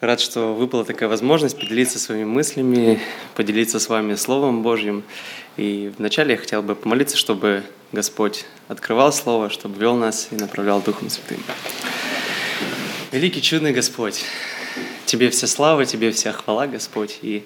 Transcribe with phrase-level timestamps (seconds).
[0.00, 3.00] Рад, что выпала такая возможность поделиться своими мыслями,
[3.34, 5.02] поделиться с вами Словом Божьим.
[5.56, 7.62] И вначале я хотел бы помолиться, чтобы
[7.92, 11.42] Господь открывал Слово, чтобы вел нас и направлял Духом Святым.
[13.10, 14.22] Великий чудный Господь,
[15.06, 17.42] Тебе вся слава, Тебе вся хвала, Господь, и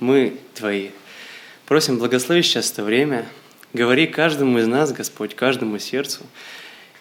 [0.00, 0.88] мы Твои.
[1.66, 3.24] Просим, благослови сейчас это время,
[3.72, 6.26] говори каждому из нас, Господь, каждому сердцу,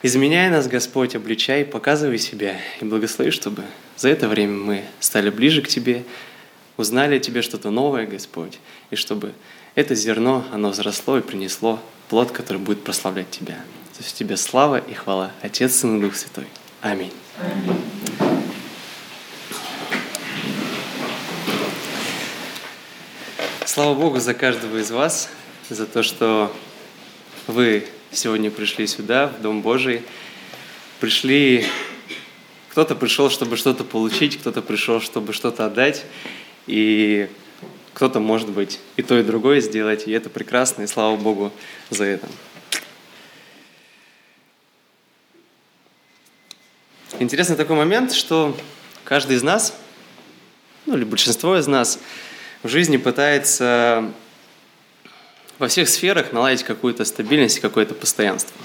[0.04, 3.64] Изменяй нас, Господь, обличай, показывай себя и благослови, чтобы
[3.96, 6.04] за это время мы стали ближе к Тебе,
[6.78, 8.60] узнали о Тебе что-то новое, Господь,
[8.92, 9.34] и чтобы
[9.74, 11.80] это зерно, оно взросло и принесло
[12.10, 13.56] плод, который будет прославлять Тебя.
[13.98, 16.46] То есть Тебе слава и хвала, Отец, Сын и Дух Святой.
[16.82, 17.12] Аминь.
[17.42, 17.82] Аминь.
[23.66, 25.30] Слава Богу за каждого из вас,
[25.70, 26.56] за то, что
[27.48, 30.04] вы сегодня пришли сюда, в Дом Божий.
[31.00, 31.66] Пришли,
[32.70, 36.06] кто-то пришел, чтобы что-то получить, кто-то пришел, чтобы что-то отдать,
[36.66, 37.30] и
[37.94, 41.52] кто-то, может быть, и то, и другое сделать, и это прекрасно, и слава Богу
[41.90, 42.28] за это.
[47.20, 48.56] Интересный такой момент, что
[49.04, 49.76] каждый из нас,
[50.86, 52.00] ну или большинство из нас
[52.62, 54.12] в жизни пытается
[55.60, 58.56] во всех сферах наладить какую-то стабильность и какое-то постоянство.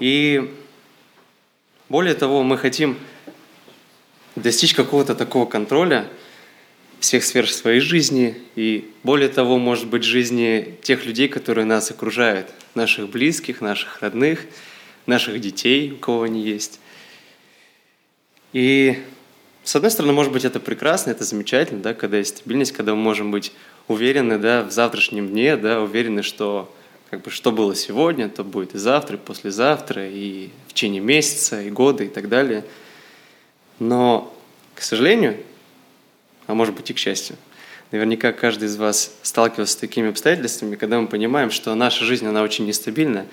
[0.00, 0.54] И
[1.88, 2.98] более того, мы хотим
[4.36, 6.06] достичь какого-то такого контроля
[7.00, 12.48] всех сфер своей жизни и более того, может быть, жизни тех людей, которые нас окружают,
[12.74, 14.46] наших близких, наших родных,
[15.06, 16.80] наших детей, у кого они есть.
[18.52, 19.02] И
[19.64, 23.02] с одной стороны, может быть, это прекрасно, это замечательно, да, когда есть стабильность, когда мы
[23.02, 23.52] можем быть
[23.88, 26.72] уверены да, в завтрашнем дне, да, уверены, что
[27.10, 31.62] как бы, что было сегодня, то будет и завтра, и послезавтра, и в течение месяца,
[31.62, 32.64] и года, и так далее.
[33.78, 34.34] Но,
[34.74, 35.38] к сожалению,
[36.46, 37.36] а может быть и к счастью,
[37.92, 42.42] наверняка каждый из вас сталкивался с такими обстоятельствами, когда мы понимаем, что наша жизнь, она
[42.42, 43.26] очень нестабильна,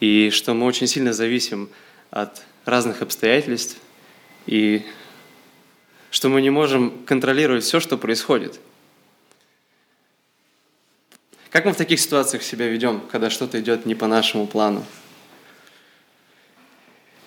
[0.00, 1.68] и что мы очень сильно зависим
[2.10, 3.76] от разных обстоятельств,
[4.46, 4.86] и
[6.10, 8.58] что мы не можем контролировать все, что происходит–
[11.50, 14.84] как мы в таких ситуациях себя ведем, когда что-то идет не по нашему плану?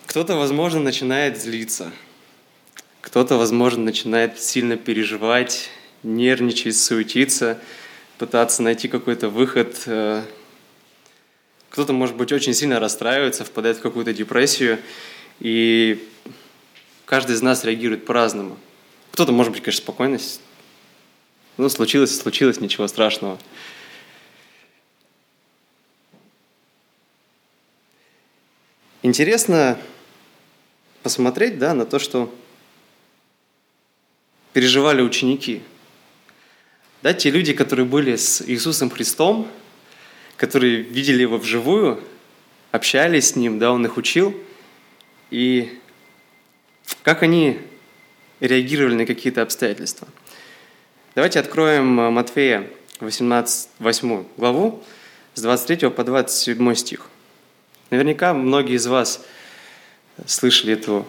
[0.05, 1.91] Кто-то, возможно, начинает злиться.
[3.01, 5.69] Кто-то, возможно, начинает сильно переживать,
[6.03, 7.59] нервничать, суетиться,
[8.17, 9.81] пытаться найти какой-то выход.
[9.87, 10.23] Э,
[11.69, 14.79] кто-то, может быть, очень сильно расстраивается, впадает в какую-то депрессию.
[15.39, 16.07] И
[17.05, 18.57] каждый из нас реагирует по-разному.
[19.11, 20.41] Кто-то, может быть, конечно, спокойность.
[21.57, 23.39] Ну, случилось, случилось, ничего страшного.
[29.03, 29.79] Интересно
[31.01, 32.31] посмотреть да, на то, что
[34.53, 35.63] переживали ученики.
[37.01, 39.47] Да, те люди, которые были с Иисусом Христом,
[40.37, 42.03] которые видели Его вживую,
[42.71, 44.35] общались с Ним, да, Он их учил,
[45.31, 45.79] и
[47.01, 47.59] как они
[48.39, 50.07] реагировали на какие-то обстоятельства.
[51.15, 52.69] Давайте откроем Матфея
[52.99, 54.83] 18, 8 главу
[55.33, 57.09] с 23 по 27 стих.
[57.91, 59.21] Наверняка многие из вас
[60.25, 61.05] слышали эту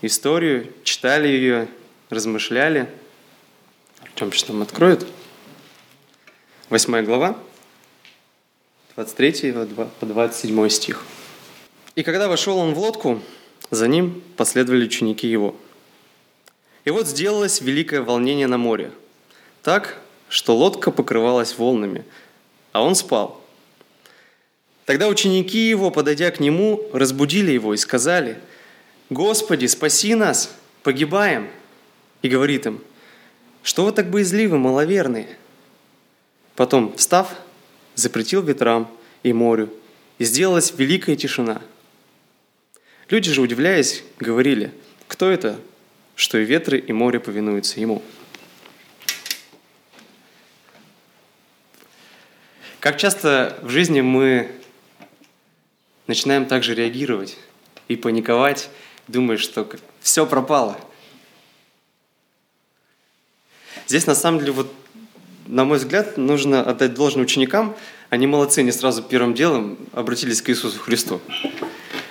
[0.00, 1.66] историю, читали ее,
[2.08, 2.88] размышляли.
[4.00, 5.04] Артем что нам откроет.
[6.68, 7.36] Восьмая глава,
[8.94, 9.52] 23
[9.98, 11.04] по 27 стих.
[11.96, 13.20] «И когда вошел он в лодку,
[13.72, 15.56] за ним последовали ученики его.
[16.84, 18.92] И вот сделалось великое волнение на море,
[19.62, 22.04] так, что лодка покрывалась волнами,
[22.70, 23.39] а он спал.
[24.90, 28.38] Тогда ученики его, подойдя к нему, разбудили его и сказали,
[29.08, 30.52] «Господи, спаси нас,
[30.82, 31.48] погибаем!»
[32.22, 32.80] И говорит им,
[33.62, 35.28] «Что вы так боязливы, маловерные?»
[36.56, 37.32] Потом, встав,
[37.94, 38.90] запретил ветрам
[39.22, 39.72] и морю,
[40.18, 41.62] и сделалась великая тишина.
[43.10, 44.72] Люди же, удивляясь, говорили,
[45.06, 45.60] «Кто это,
[46.16, 48.02] что и ветры, и море повинуются ему?»
[52.80, 54.50] Как часто в жизни мы
[56.10, 57.36] начинаем также реагировать
[57.86, 58.68] и паниковать,
[59.06, 59.66] думая, что
[60.00, 60.76] все пропало.
[63.86, 64.72] Здесь на самом деле, вот,
[65.46, 67.76] на мой взгляд, нужно отдать должное ученикам.
[68.08, 71.20] Они молодцы, они сразу первым делом обратились к Иисусу Христу.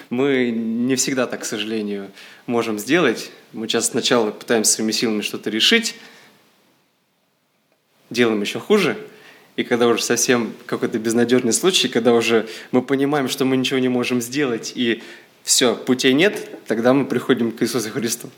[0.09, 2.09] Мы не всегда так, к сожалению,
[2.45, 3.31] можем сделать.
[3.51, 5.95] Мы сейчас сначала пытаемся своими силами что-то решить,
[8.09, 8.97] делаем еще хуже–
[9.59, 13.89] и когда уже совсем какой-то безнадежный случай, когда уже мы понимаем, что мы ничего не
[13.89, 15.03] можем сделать, и
[15.43, 18.29] все, путей нет, тогда мы приходим к Иисусу Христу.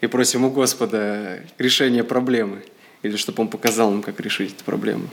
[0.00, 2.62] и просим у Господа решения проблемы,
[3.02, 5.10] или чтобы Он показал нам, как решить эту проблему.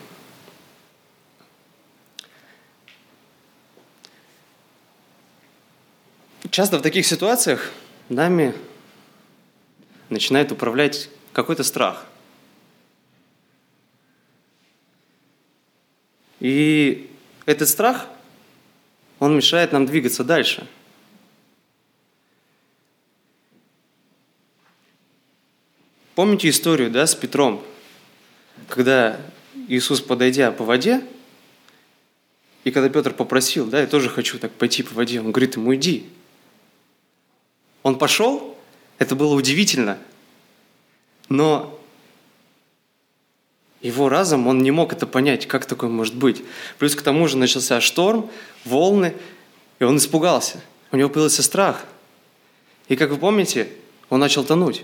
[6.49, 7.73] Часто в таких ситуациях
[8.07, 8.53] нами
[10.07, 12.05] начинает управлять какой-то страх.
[16.39, 17.09] И
[17.45, 18.07] этот страх,
[19.19, 20.67] он мешает нам двигаться дальше.
[26.15, 27.63] Помните историю, да, с Петром,
[28.67, 29.21] когда
[29.67, 31.03] Иисус, подойдя по воде,
[32.63, 35.73] и когда Петр попросил, да, я тоже хочу так пойти по воде, он говорит ему,
[35.75, 36.07] иди.
[37.83, 38.57] Он пошел,
[38.97, 39.99] это было удивительно,
[41.29, 41.76] но
[43.81, 46.43] его разум, он не мог это понять, как такое может быть.
[46.79, 48.29] Плюс к тому же начался шторм,
[48.65, 49.13] волны,
[49.79, 50.61] и он испугался.
[50.91, 51.85] У него появился страх.
[52.87, 53.69] И как вы помните,
[54.09, 54.83] он начал тонуть.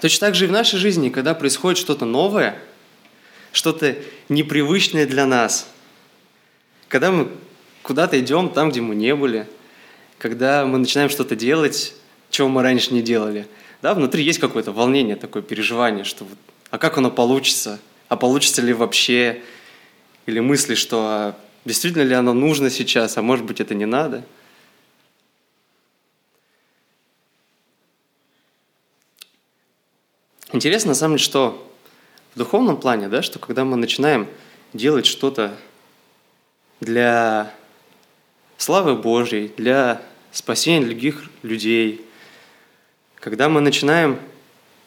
[0.00, 2.58] Точно так же и в нашей жизни, когда происходит что-то новое,
[3.52, 3.96] что-то
[4.28, 5.68] непривычное для нас,
[6.88, 7.28] когда мы
[7.82, 9.46] куда-то идем там, где мы не были,
[10.18, 11.94] когда мы начинаем что-то делать,
[12.32, 13.46] чего мы раньше не делали,
[13.80, 16.38] да, внутри есть какое-то волнение, такое переживание, что вот,
[16.70, 19.40] а как оно получится, а получится ли вообще,
[20.26, 24.24] или мысли, что а действительно ли оно нужно сейчас, а может быть это не надо–
[30.52, 31.72] Интересно, на самом деле, что
[32.34, 34.28] в духовном плане, да, что когда мы начинаем
[34.74, 35.56] делать что-то
[36.80, 37.54] для
[38.58, 42.02] славы Божьей, для спасения других людей,
[43.22, 44.18] когда мы начинаем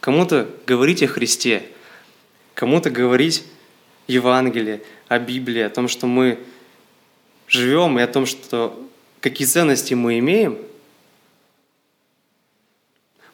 [0.01, 1.63] кому-то говорить о Христе,
[2.53, 3.45] кому-то говорить
[4.07, 6.37] Евангелие, о Библии, о том, что мы
[7.47, 8.77] живем и о том, что
[9.21, 10.57] какие ценности мы имеем,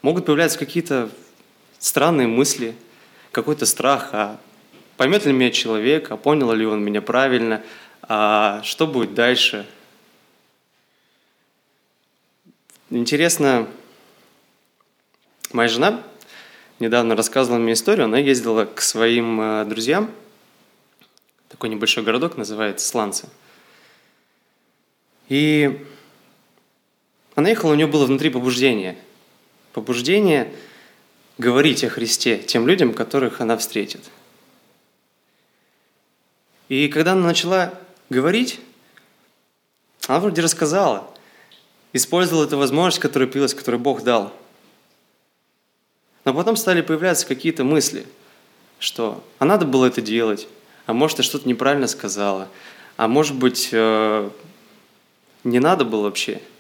[0.04, 1.10] могут появляться какие-то
[1.80, 2.76] странные мысли,
[3.32, 4.40] какой-то страх, а
[4.98, 7.64] поймет ли меня человек, а понял ли он меня правильно,
[8.04, 9.66] а что будет дальше.
[12.92, 13.68] Интересно,
[15.54, 16.04] моя жена
[16.80, 20.12] недавно рассказывала мне историю, она ездила к своим э, друзьям,
[21.50, 23.28] такой небольшой городок называется Сланцы.
[25.30, 25.86] И
[27.36, 28.98] она ехала, у нее было внутри побуждение.
[29.74, 30.54] Побуждение–
[31.42, 34.02] говорить о Христе тем людям, которых она встретит.
[36.70, 37.74] И когда она начала
[38.10, 38.60] говорить,
[40.08, 41.10] она вроде рассказала,
[41.94, 44.34] использовала эту возможность, которая пилась, которую Бог дал.
[46.26, 48.06] Но потом стали появляться какие-то мысли,
[48.80, 50.48] что а надо было это делать,
[50.86, 52.48] а может, я что-то неправильно сказала,
[52.98, 54.30] а может быть, э,
[55.44, 56.42] не надо было вообще–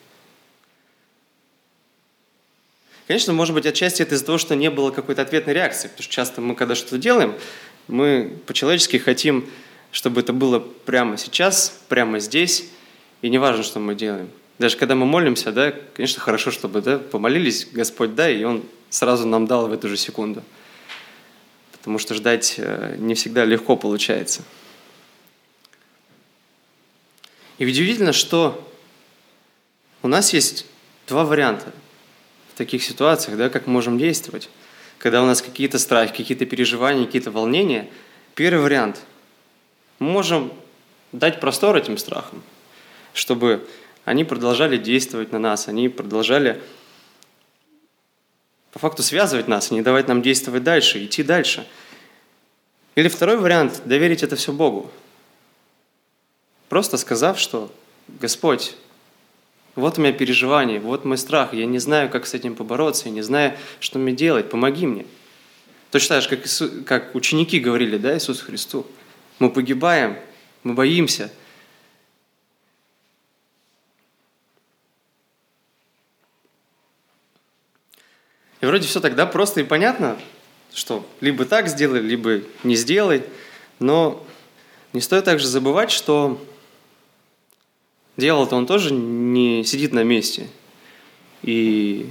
[3.11, 6.13] Конечно, может быть, отчасти это из-за того, что не было какой-то ответной реакции, потому что
[6.13, 7.35] часто мы, когда что-то делаем,
[7.89, 9.49] мы по-человечески хотим,
[9.91, 12.69] чтобы это было прямо сейчас, прямо здесь,
[13.21, 14.29] и не важно, что мы делаем.
[14.61, 19.27] Даже когда мы молимся, да, конечно, хорошо, чтобы да, помолились, Господь дай, и Он сразу
[19.27, 20.43] нам дал в эту же секунду.
[21.71, 24.43] Потому что ждать э, не всегда легко получается.
[27.57, 28.71] И удивительно, что
[30.03, 30.67] у нас есть
[31.07, 31.73] два варианта–
[32.53, 34.47] в таких ситуациях, да, как мы можем действовать.
[34.99, 37.89] Когда у нас какие-то страхи, какие-то переживания, какие-то волнения,
[38.35, 39.01] первый вариант–
[39.97, 40.53] мы можем
[41.11, 42.43] дать простор этим страхам,
[43.13, 43.67] чтобы
[44.05, 46.61] они продолжали действовать на нас, они продолжали
[48.71, 51.67] по факту связывать нас, не давать нам действовать дальше, идти дальше.
[52.95, 54.89] Или второй вариант– доверить это все Богу.
[56.69, 57.71] Просто сказав, что
[58.07, 58.75] «Господь,
[59.75, 63.11] вот у меня переживание, вот мой страх, я не знаю, как с этим побороться, я
[63.11, 65.05] не знаю, что мне делать, помоги мне.
[65.91, 68.85] Точно так же, как, ученики говорили, да, Иисусу Христу.
[69.39, 70.17] Мы погибаем,
[70.63, 71.31] мы боимся.
[78.61, 80.17] И вроде все тогда просто и понятно,
[80.73, 83.23] что либо так сделай, либо не сделай,
[83.79, 84.25] но
[84.93, 86.39] не стоит также забывать, что
[88.17, 90.47] Дьявол-то он тоже не сидит на месте
[91.41, 92.09] и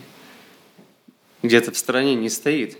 [1.42, 2.78] где-то в стороне не стоит.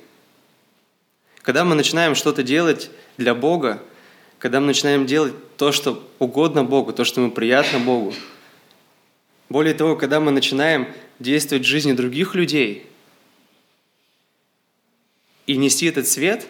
[1.43, 3.83] Когда мы начинаем что-то делать для Бога,
[4.39, 8.15] когда мы начинаем делать то, что угодно Богу, то, что мы приятно Богу,
[9.49, 12.90] более того, когда мы начинаем действовать в жизни других людей
[15.51, 16.47] и нести этот свет,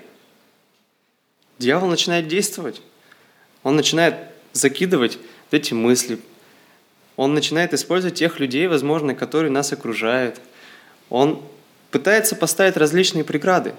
[1.59, 2.83] дьявол начинает действовать.
[3.63, 4.15] Он начинает
[4.53, 5.19] закидывать
[5.51, 6.19] эти мысли,
[7.17, 10.39] Он начинает использовать тех людей, возможно, которые нас окружают.
[11.09, 11.43] Он
[11.91, 13.75] пытается поставить различные преграды.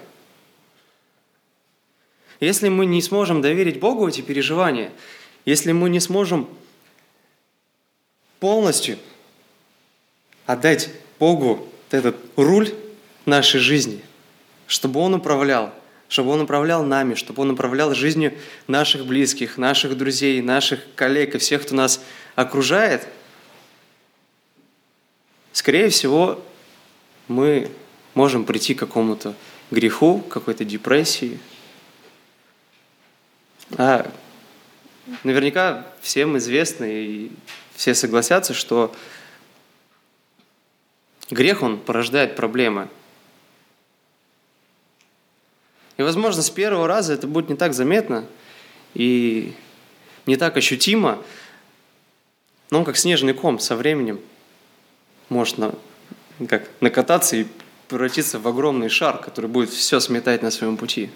[2.40, 4.90] Если мы не сможем доверить Богу эти переживания,
[5.44, 6.48] если мы не сможем
[8.40, 8.98] полностью
[10.46, 12.74] отдать Богу этот руль
[13.24, 14.02] нашей жизни,
[14.72, 15.70] чтобы Он управлял,
[16.08, 18.32] чтобы Он управлял нами, чтобы Он управлял жизнью
[18.68, 22.02] наших близких, наших друзей, наших коллег и всех, кто нас
[22.36, 23.06] окружает,
[25.52, 26.42] скорее всего,
[27.28, 27.70] мы
[28.14, 29.34] можем прийти к какому-то
[29.70, 31.38] греху, какой-то депрессии.
[33.76, 34.10] А
[35.22, 37.30] наверняка всем известно и
[37.74, 38.94] все согласятся, что
[41.30, 42.88] грех, он порождает проблемы.
[46.02, 48.26] И, возможно, с первого раза это будет не так заметно
[48.92, 49.54] и
[50.26, 51.22] не так ощутимо,
[52.70, 54.20] но он как снежный ком со временем
[55.28, 55.76] может на,
[56.48, 57.46] как, накататься и
[57.86, 61.08] превратиться в огромный шар, который будет все сметать на своем пути.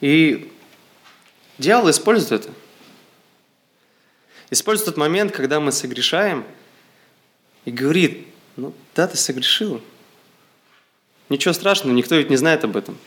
[0.00, 0.52] И
[1.58, 2.54] дьявол использует это.
[4.50, 6.44] Использует тот момент, когда мы согрешаем,
[7.64, 9.80] и говорит, ну да, ты согрешил.
[11.28, 12.98] Ничего страшного, никто ведь не знает об этом.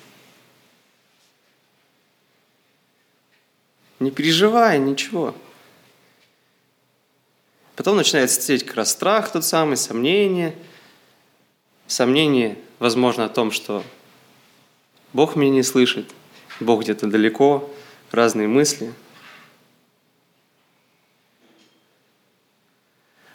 [4.00, 5.36] Не переживай, ничего.
[7.76, 10.56] Потом начинает сидеть как раз страх тот самый, сомнение.
[11.88, 13.84] Сомнение, возможно, о том, что
[15.14, 16.12] Бог меня не слышит,
[16.60, 17.70] Бог где-то далеко,
[18.12, 18.94] разные мысли.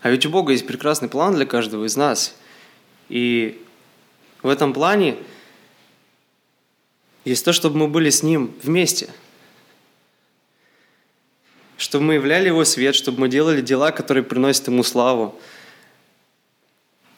[0.02, 2.34] А ведь у Бога есть прекрасный план для каждого из нас.
[3.08, 3.62] И
[4.42, 5.16] в этом плане
[7.24, 9.10] есть то, чтобы мы были с Ним вместе–
[11.80, 15.40] чтобы мы являли Его свет, чтобы мы делали дела, которые приносят Ему славу,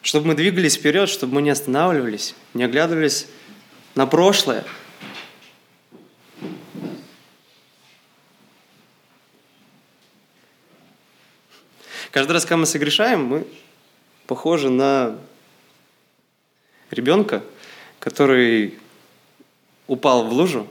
[0.01, 3.27] чтобы мы двигались вперед, чтобы мы не останавливались, не оглядывались
[3.95, 4.63] на прошлое.
[12.13, 13.47] Каждый раз, когда мы согрешаем, мы
[14.27, 15.17] похожи на
[16.91, 17.43] ребенка,
[17.99, 18.77] который
[19.87, 20.67] упал в лужу,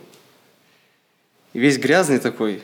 [1.52, 2.62] весь грязный такой,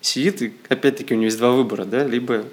[0.00, 2.46] сидит, и опять-таки у него есть два выбора, да, либо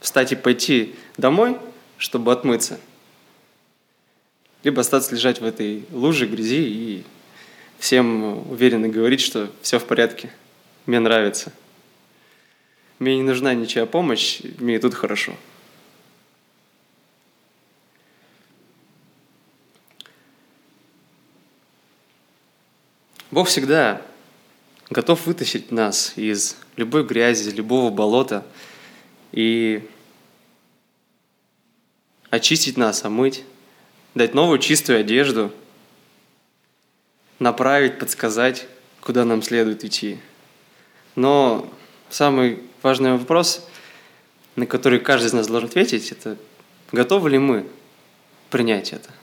[0.00, 1.58] встать и пойти домой,
[1.98, 2.80] чтобы отмыться,
[4.62, 7.04] либо остаться лежать в этой луже грязи и
[7.78, 10.32] всем уверенно говорить, что все в порядке,
[10.86, 11.52] мне нравится.
[12.98, 15.34] Мне не нужна ничья помощь, мне тут хорошо.
[23.30, 24.00] Бог всегда
[24.88, 28.46] готов вытащить нас из любой грязи, любого болота
[29.32, 29.86] и
[32.30, 33.44] очистить нас, омыть,
[34.14, 35.52] дать новую чистую одежду,
[37.38, 38.66] направить, подсказать,
[39.02, 40.18] куда нам следует идти.
[41.14, 41.70] Но
[42.08, 43.66] самый важный вопрос,
[44.56, 46.36] на который каждый из нас должен ответить, это
[46.92, 47.68] готовы ли мы
[48.50, 49.10] принять это–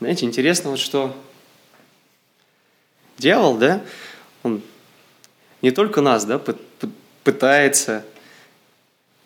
[0.00, 1.16] Знаете, интересно вот что
[3.18, 3.82] дьявол, да,
[4.44, 4.62] он
[5.60, 6.40] не только нас, да,
[7.24, 8.04] пытается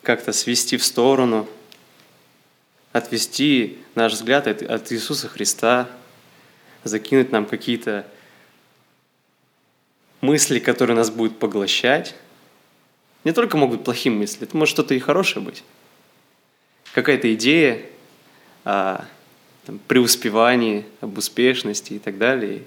[0.01, 1.47] как-то свести в сторону,
[2.93, 5.89] отвести наш взгляд от, от Иисуса Христа,
[6.83, 8.05] закинуть нам какие-то
[10.21, 12.15] мысли, которые нас будут поглощать.
[13.23, 15.63] Не только могут быть плохие мысли, это может что-то и хорошее быть.
[16.93, 17.81] Какая-то идея,
[18.63, 19.05] а,
[19.65, 22.63] там, преуспевании, об успешности и так далее.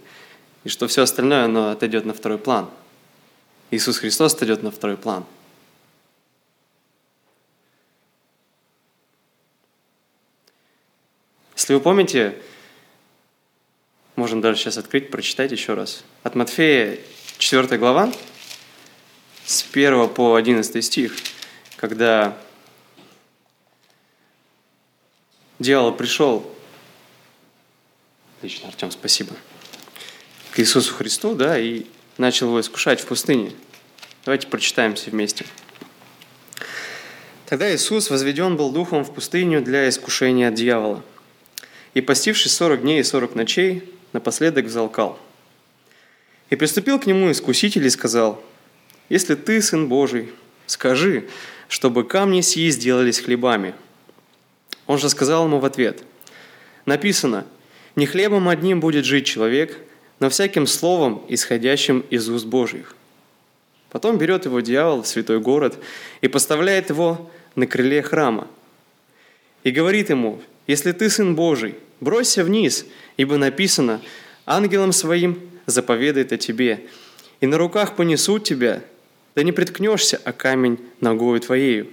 [0.65, 2.69] И что все остальное, оно отойдет на второй план.
[3.71, 5.25] Иисус Христос отойдет на второй план.
[11.67, 12.37] Если вы помните,
[14.15, 16.05] можем даже сейчас открыть, прочитать еще раз.
[16.23, 16.97] От Матфея
[17.39, 18.13] 4 глава,
[19.45, 21.17] с 1 по 11 стих,
[21.75, 22.39] когда
[25.59, 26.49] дьявол пришел
[28.39, 29.35] Отлично, Артем, спасибо.
[30.53, 33.51] К Иисусу Христу, да, и начал его искушать в пустыне.
[34.25, 35.45] Давайте прочитаем все вместе.
[37.45, 41.03] Тогда Иисус возведен был духом в пустыню для искушения дьявола.
[41.97, 45.19] И постившись сорок дней и сорок ночей, напоследок взалкал.
[46.51, 48.45] И приступил к нему искуситель и сказал,
[49.09, 50.29] «Если ты, Сын Божий,
[50.67, 51.27] скажи,
[51.69, 53.75] чтобы камни сии сделались хлебами».
[54.87, 56.03] Он же сказал ему в ответ,
[56.85, 57.47] «Написано,
[57.95, 59.79] не хлебом одним будет жить человек,
[60.21, 62.95] но всяким словом, исходящим из уст Божьих».
[63.89, 65.79] Потом берет его дьявол в святой город
[66.21, 68.49] и поставляет его на крыле храма.
[69.65, 72.87] И говорит ему, «Если ты сын Божий, бросься вниз,
[73.17, 74.01] ибо написано,
[74.45, 76.87] ангелам своим заповедает о тебе,
[77.41, 78.83] и на руках понесут тебя,
[79.35, 81.89] да не приткнешься о камень ногою твоею».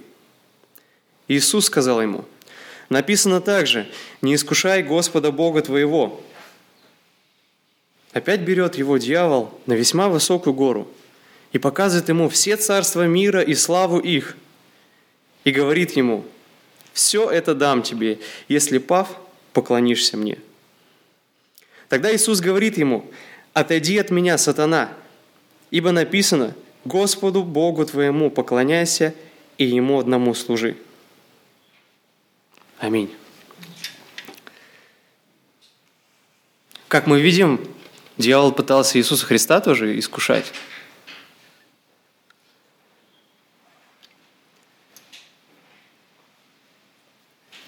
[1.28, 2.24] Иисус сказал ему,
[2.88, 3.86] написано также,
[4.22, 6.22] «Не искушай Господа Бога твоего».
[8.12, 10.88] Опять берет его дьявол на весьма высокую гору
[11.52, 14.36] и показывает ему все царства мира и славу их,
[15.42, 16.24] и говорит ему,
[16.92, 19.08] «Все это дам тебе, если, пав,
[19.54, 20.38] поклонишься мне».
[21.88, 23.10] Тогда Иисус говорит ему,
[23.52, 24.92] «Отойди от меня, сатана,
[25.70, 29.14] ибо написано, Господу Богу твоему поклоняйся
[29.56, 30.76] и Ему одному служи».
[32.78, 33.10] Аминь.
[36.88, 37.60] Как мы видим,
[38.18, 40.52] дьявол пытался Иисуса Христа тоже искушать.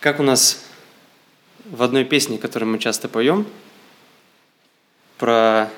[0.01, 0.66] Как у нас
[1.71, 3.47] в одной песне, которую мы часто поем,
[5.19, 5.71] про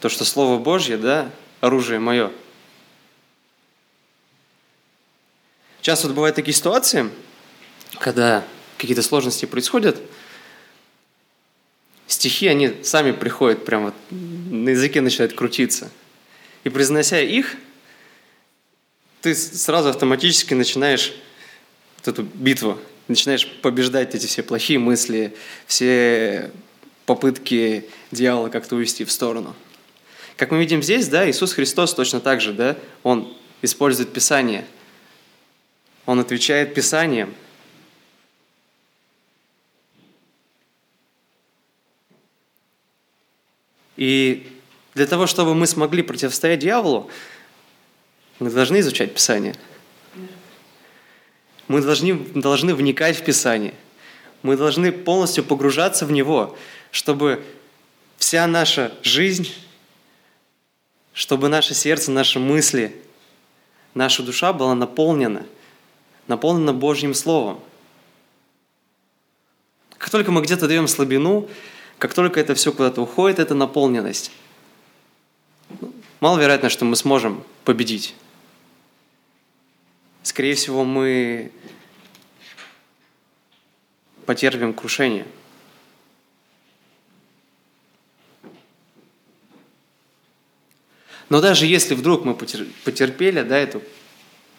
[0.00, 2.30] то, что Слово Божье, да, оружие мое.
[5.80, 7.10] Часто вот бывают такие ситуации,
[7.98, 8.44] когда
[8.78, 10.00] какие-то сложности происходят,
[12.06, 15.90] стихи, они сами приходят, прямо вот на языке начинают крутиться.
[16.64, 17.56] И произнося их,
[19.20, 21.12] ты сразу автоматически начинаешь
[21.96, 25.34] вот эту битву, начинаешь побеждать эти все плохие мысли,
[25.66, 26.50] все
[27.06, 29.54] попытки дьявола как-то увести в сторону.
[30.36, 34.64] Как мы видим здесь, да, Иисус Христос точно так же, да, Он использует Писание.
[36.06, 37.34] Он отвечает Писанием.
[43.96, 44.48] И
[44.94, 47.10] для того, чтобы мы смогли противостоять дьяволу,
[48.38, 49.54] мы должны изучать Писание.
[51.72, 53.72] Мы должны, должны вникать в Писание.
[54.42, 56.54] Мы должны полностью погружаться в него,
[56.90, 57.42] чтобы
[58.18, 59.48] вся наша жизнь,
[61.14, 62.94] чтобы наше сердце, наши мысли,
[63.94, 65.46] наша душа была наполнена,
[66.28, 67.58] наполнена Божьим Словом.
[69.96, 71.48] Как только мы где-то даем слабину,
[71.96, 74.30] как только это все куда-то уходит, эта наполненность,
[76.20, 78.14] маловероятно, что мы сможем победить.
[80.22, 81.50] Скорее всего, мы
[84.26, 85.26] потерпим крушение.
[91.28, 93.80] Но даже если вдруг мы потерпели да, это,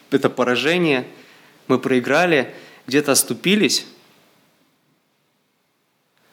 [0.10, 1.08] это поражение,
[1.68, 2.54] мы проиграли,
[2.88, 3.86] где-то оступились,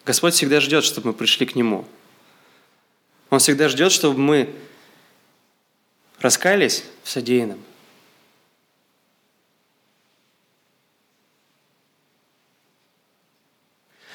[0.05, 1.87] Господь всегда ждет, чтобы мы пришли к Нему.
[3.29, 4.55] Он всегда ждет, чтобы мы
[6.19, 7.63] раскаялись в содеянном.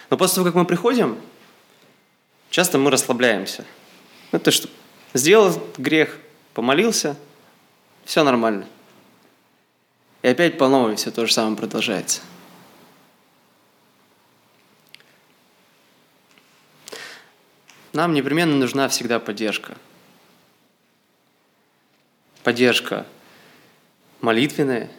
[0.10, 1.20] Но после того, как мы приходим,
[2.50, 3.66] часто мы расслабляемся.
[4.32, 4.68] Ну, то, что
[5.14, 6.18] сделал грех,
[6.54, 7.16] помолился,
[8.04, 8.68] все нормально.
[10.22, 12.22] И опять по новой все то же самое продолжается.
[17.94, 19.78] Нам непременно нужна всегда поддержка.
[22.44, 23.06] Поддержка
[24.20, 24.90] молитвенная.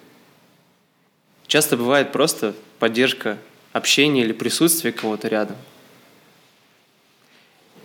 [1.46, 3.38] Часто бывает просто поддержка
[3.76, 5.56] общения или присутствия кого-то рядом.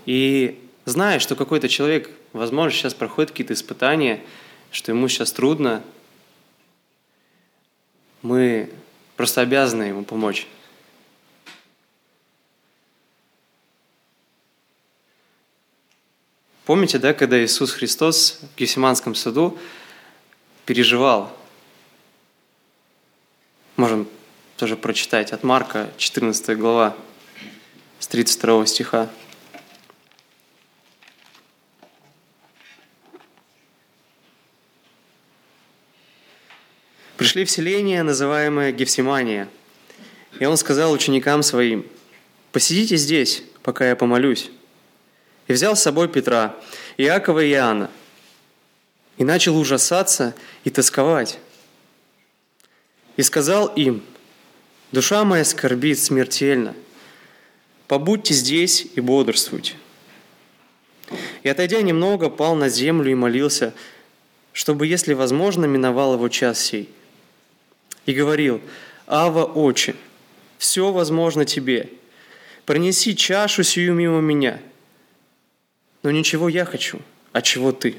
[0.06, 4.24] И зная, что какой-то человек, возможно, сейчас проходит какие-то испытания,
[4.72, 5.84] что ему сейчас трудно,
[8.22, 8.72] мы
[9.18, 10.48] просто обязаны ему помочь.
[16.66, 19.58] Помните, да, когда Иисус Христос в Гефсиманском саду
[20.66, 21.36] переживал?
[23.76, 24.08] Можем
[24.62, 26.96] тоже прочитать от Марка, 14 глава,
[27.98, 29.10] с 32 стиха.
[37.18, 39.50] Пришли в селение, называемое Гефсимания,
[40.40, 41.84] и он сказал ученикам своим,
[42.52, 44.52] «Посидите здесь, пока я помолюсь».
[45.48, 46.56] И взял с собой Петра,
[46.98, 47.90] Иакова и Иоанна,
[49.18, 51.40] и начал ужасаться и тосковать.
[53.18, 54.04] И сказал им,
[54.92, 56.76] Душа моя скорбит смертельно.
[57.88, 59.76] Побудьте здесь и бодрствуйте.
[61.44, 63.74] И отойдя немного, пал на землю и молился,
[64.54, 66.90] чтобы, если возможно, миновал его час сей.
[68.06, 68.62] И говорил,
[69.08, 69.96] «Ава, Отче,
[70.58, 71.90] все возможно тебе.
[72.66, 74.60] Пронеси чашу сию мимо меня.
[76.04, 77.00] Но ничего я хочу,
[77.32, 77.96] а чего ты?»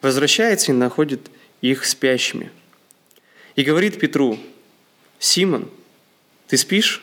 [0.00, 2.50] Возвращается и находит их спящими.
[3.54, 4.38] И говорит Петру,
[5.22, 5.70] «Симон,
[6.48, 7.00] ты спишь?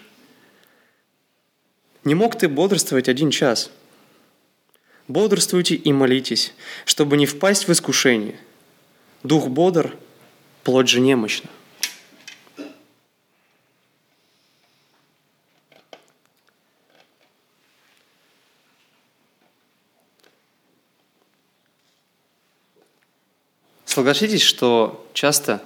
[2.04, 3.72] Не мог ты бодрствовать один час?»
[5.08, 6.54] Бодрствуйте и молитесь,
[6.84, 8.38] чтобы не впасть в искушение.
[9.24, 9.98] Дух бодр,
[10.66, 11.50] плоть же немощна.
[23.86, 25.64] Согласитесь, что часто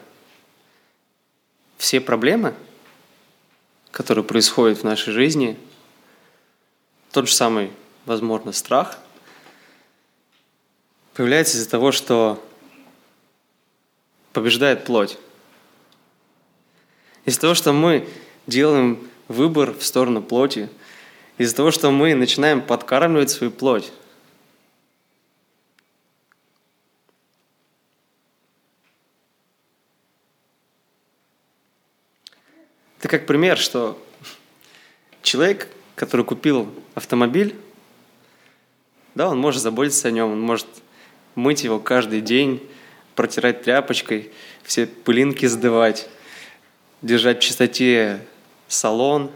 [1.83, 2.53] все проблемы,
[3.91, 5.59] которые происходят в нашей жизни,
[7.11, 7.73] тот же самый,
[8.05, 8.97] возможно, страх–
[11.13, 12.43] появляется из-за того, что
[14.31, 15.17] побеждает плоть.
[17.25, 18.07] Из-за того, что мы
[18.47, 20.69] делаем выбор в сторону плоти,
[21.37, 23.91] из-за того, что мы начинаем подкармливать свою плоть.
[33.03, 34.01] Это как пример, что
[35.23, 37.53] человек, который купил автомобиль,
[39.13, 40.67] да, он может заботиться о нем, он может
[41.35, 42.65] мыть его каждый день,
[43.15, 44.31] протирать тряпочкой,
[44.63, 46.07] все пылинки сдывать,
[47.01, 48.25] держать в чистоте
[48.69, 49.31] салон.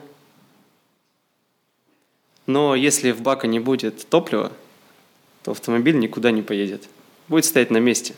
[2.46, 4.54] Но если в бака не будет топлива,
[5.44, 6.88] то автомобиль никуда не поедет.
[7.28, 8.16] Будет стоять на месте.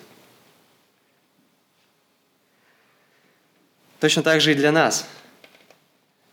[4.00, 5.08] Точно так же и для нас.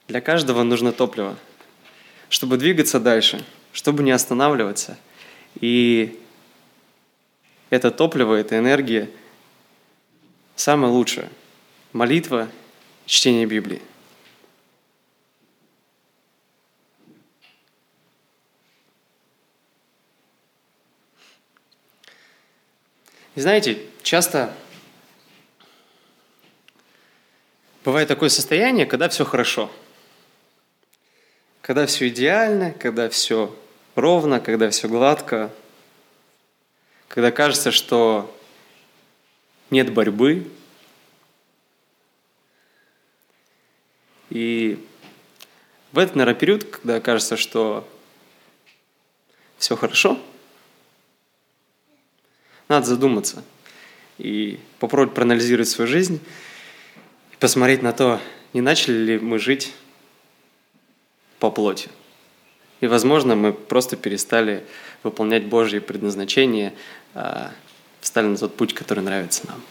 [0.09, 1.37] Для каждого нужно топливо,
[2.29, 4.97] чтобы двигаться дальше, чтобы не останавливаться
[5.61, 6.21] и
[7.71, 9.11] это топливо, это энергия
[10.55, 11.31] самое лучшее.
[11.93, 12.49] Молитва,
[13.07, 13.83] чтение Библии.
[23.35, 24.55] И знаете, часто
[27.85, 29.71] бывает такое состояние, когда все хорошо.
[31.67, 33.55] Когда все идеально, когда все
[33.97, 35.53] ровно, когда все гладко–
[37.09, 38.31] когда кажется, что
[39.71, 40.47] нет борьбы,
[44.29, 44.85] и
[45.93, 47.89] в этот, наверное, период, когда кажется, что
[49.57, 50.21] все хорошо,
[52.69, 53.43] надо задуматься
[54.19, 56.21] и попробовать проанализировать свою жизнь
[57.33, 58.21] и посмотреть на то,
[58.53, 59.73] не начали ли мы жить
[61.39, 61.89] по плоти.
[62.81, 64.65] И, возможно, мы просто перестали
[65.03, 66.75] выполнять Божье предназначение,
[67.15, 67.51] а,
[68.01, 69.63] встали на тот путь, который нравится нам.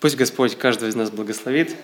[0.00, 1.76] Пусть Господь каждого из нас благословит,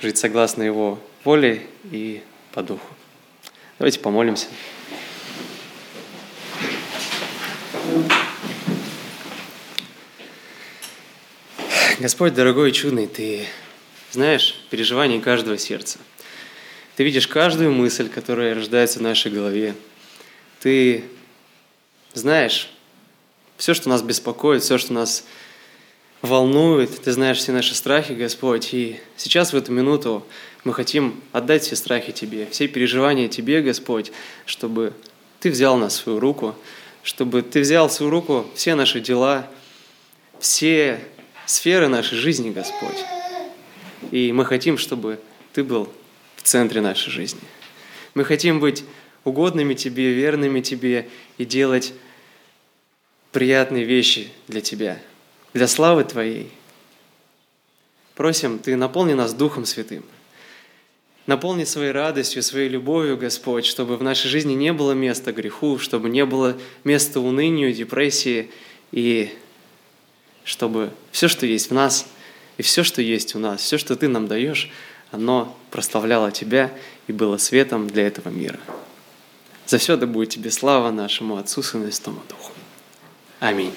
[0.00, 2.86] жить согласно Его воле и по духу.
[3.78, 4.46] Давайте помолимся.
[11.98, 13.48] Господь, дорогой и чудный, Ты
[14.12, 15.98] знаешь переживания каждого сердца.
[16.98, 19.76] Ты видишь каждую мысль, которая рождается в нашей голове.
[20.58, 21.04] Ты
[22.12, 22.70] знаешь
[23.56, 25.24] все, что нас беспокоит, все, что нас
[26.22, 26.90] волнует.
[27.00, 28.74] Ты знаешь все наши страхи, Господь.
[28.74, 30.26] И сейчас в эту минуту
[30.64, 34.10] мы хотим отдать все страхи Тебе, все переживания Тебе, Господь,
[34.44, 34.92] чтобы
[35.38, 36.56] Ты взял нас в свою руку,
[37.04, 39.48] чтобы Ты взял в свою руку все наши дела,
[40.40, 40.98] все
[41.46, 42.98] сферы нашей жизни, Господь.
[44.10, 45.20] И мы хотим, чтобы
[45.52, 45.88] Ты был
[46.38, 47.40] в центре нашей жизни.
[48.14, 48.84] Мы хотим быть
[49.24, 51.92] угодными Тебе, верными Тебе и делать
[53.32, 55.02] приятные вещи для Тебя,
[55.52, 56.50] для славы Твоей.
[58.14, 60.04] Просим, Ты наполни нас Духом Святым.
[61.26, 66.08] Наполни своей радостью, своей любовью, Господь, чтобы в нашей жизни не было места греху, чтобы
[66.08, 68.50] не было места унынию, депрессии,
[68.92, 69.36] и
[70.44, 72.06] чтобы все, что есть в нас,
[72.56, 74.70] и все, что есть у нас, все, что Ты нам даешь,
[75.10, 76.70] оно прославляло Тебя
[77.06, 78.58] и было светом для этого мира.
[79.66, 82.52] За все да будет тебе слава нашему Отцу, Сыну и Святому Духу.
[83.40, 83.74] Аминь.